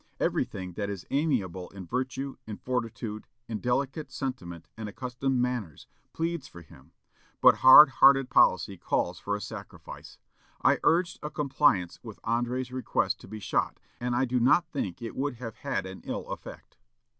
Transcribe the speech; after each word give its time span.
Everything 0.19 0.73
that 0.73 0.89
is 0.89 1.05
amiable 1.11 1.69
in 1.69 1.85
virtue, 1.85 2.35
in 2.47 2.57
fortitude, 2.57 3.27
in 3.47 3.59
delicate 3.59 4.11
sentiment 4.11 4.67
and 4.75 4.89
accomplished 4.89 5.21
manners, 5.31 5.85
pleads 6.11 6.47
for 6.47 6.63
him; 6.63 6.91
but 7.39 7.57
hard 7.57 7.89
hearted 7.89 8.27
policy 8.27 8.77
calls 8.77 9.19
for 9.19 9.35
a 9.35 9.39
sacrifice. 9.41 10.17
I 10.63 10.79
urged 10.83 11.19
a 11.21 11.29
compliance 11.29 11.99
with 12.01 12.19
André's 12.23 12.71
request 12.71 13.19
to 13.19 13.27
be 13.27 13.39
shot, 13.39 13.79
and 13.99 14.15
I 14.15 14.25
do 14.25 14.39
not 14.39 14.71
think 14.71 15.03
it 15.03 15.15
would 15.15 15.35
have 15.35 15.57
had 15.57 15.85
an 15.85 16.01
ill 16.03 16.27
effect." 16.29 16.77